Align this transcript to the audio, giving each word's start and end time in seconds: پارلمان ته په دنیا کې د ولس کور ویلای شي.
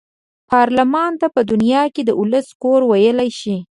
پارلمان 0.51 1.11
ته 1.21 1.27
په 1.35 1.41
دنیا 1.51 1.83
کې 1.93 2.01
د 2.05 2.09
ولس 2.19 2.47
کور 2.61 2.81
ویلای 2.91 3.29
شي. 3.39 3.55